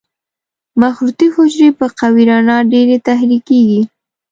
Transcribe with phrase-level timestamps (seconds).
[0.81, 3.81] مخروطي حجرې په قوي رڼا ډېرې تحریکېږي.